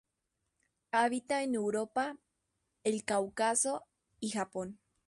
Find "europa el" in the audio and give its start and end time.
1.53-3.05